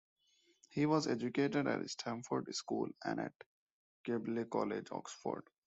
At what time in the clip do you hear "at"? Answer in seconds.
1.67-1.87, 3.19-3.33